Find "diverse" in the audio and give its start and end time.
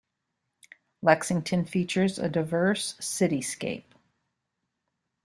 2.27-2.95